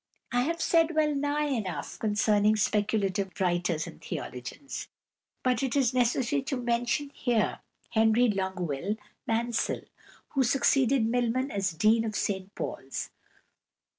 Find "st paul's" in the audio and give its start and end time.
12.15-13.11